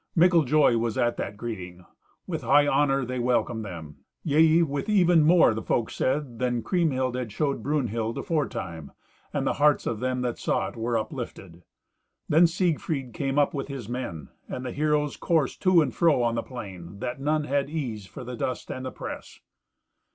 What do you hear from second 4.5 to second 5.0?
with